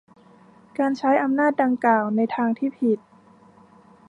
[0.77, 2.99] การใช้อำนาจดังกล่าวในทางที่ผิด